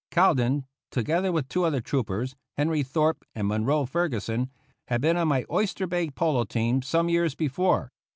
[0.09, 4.49] Cowdin, together with two other troopers, Harry Thorpe and Munro Ferguson,
[4.87, 7.91] had been on my Oyster Bay Polo Team some years before.